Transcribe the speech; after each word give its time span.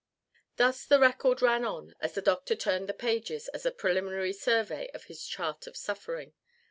Thus 0.55 0.83
the 0.83 0.97
record 0.97 1.43
ran 1.43 1.63
on 1.63 1.93
as 1.99 2.13
the 2.13 2.23
doctor 2.23 2.55
turned 2.55 2.89
the 2.89 2.93
pages 2.95 3.51
in 3.53 3.67
a 3.67 3.69
preliminary 3.69 4.33
survey 4.33 4.89
of 4.95 5.03
his 5.03 5.27
chart 5.27 5.67
of 5.67 5.77
suffering. 5.77 6.33